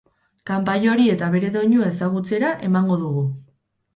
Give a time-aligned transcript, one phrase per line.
[0.49, 3.25] Kanpai hori eta bere doinua ezagutzera emango dugu.